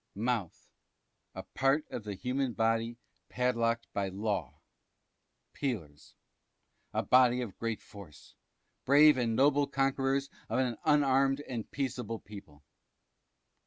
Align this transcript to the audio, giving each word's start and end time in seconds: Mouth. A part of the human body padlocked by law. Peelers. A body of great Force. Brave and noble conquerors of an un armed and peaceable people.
Mouth. 0.15 0.71
A 1.35 1.43
part 1.43 1.85
of 1.91 2.05
the 2.05 2.15
human 2.15 2.53
body 2.53 2.97
padlocked 3.29 3.85
by 3.93 4.07
law. 4.09 4.61
Peelers. 5.53 6.15
A 6.91 7.03
body 7.03 7.39
of 7.39 7.59
great 7.59 7.83
Force. 7.83 8.33
Brave 8.83 9.15
and 9.15 9.35
noble 9.35 9.67
conquerors 9.67 10.31
of 10.49 10.57
an 10.57 10.75
un 10.85 11.03
armed 11.03 11.41
and 11.41 11.69
peaceable 11.69 12.17
people. 12.17 12.63